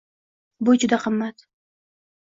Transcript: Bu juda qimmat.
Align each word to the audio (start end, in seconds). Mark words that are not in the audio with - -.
Bu 0.69 0.75
juda 0.85 1.01
qimmat. 1.05 1.49